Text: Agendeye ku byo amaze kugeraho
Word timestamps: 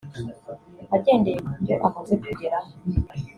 Agendeye 0.95 1.39
ku 1.45 1.53
byo 1.61 1.75
amaze 1.87 2.13
kugeraho 2.23 2.69